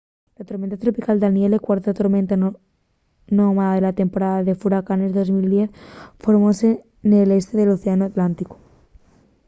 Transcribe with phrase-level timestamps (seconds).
[0.37, 2.35] la tormenta tropical danielle cuarta tormenta
[3.37, 5.69] nomada de la temporada de furacanes de 2010
[6.23, 6.67] formóse
[7.09, 8.55] nel este del océanu atlánticu